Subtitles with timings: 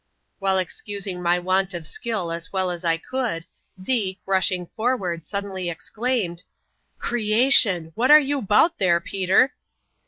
[0.39, 3.45] While excusing my want of skill as well as I could,
[3.79, 6.43] Zeke, rushing forward, suddenly exclaimed,
[6.97, 9.53] "Creation I what aw you 'bout there, Peter?"